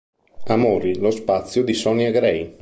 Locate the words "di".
1.63-1.75